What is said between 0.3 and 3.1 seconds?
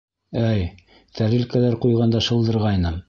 Әй, тәрилкәләр ҡуйғанда шылдырғайным.